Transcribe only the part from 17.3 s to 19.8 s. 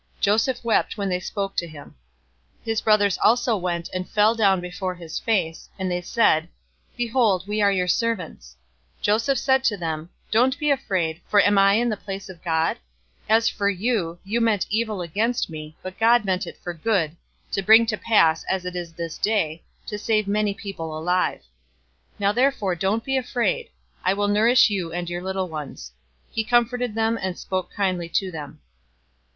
to bring to pass, as it is this day,